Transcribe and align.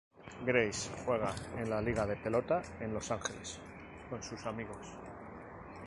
Grace 0.47 0.89
juega 1.05 1.31
en 1.59 1.69
la 1.69 1.79
liga 1.79 2.07
de 2.07 2.15
pelota 2.15 2.63
en 2.79 2.91
Los 2.91 3.11
Ángeles 3.11 3.59
con 4.09 4.23
sus 4.23 4.43
amigos. 4.47 4.87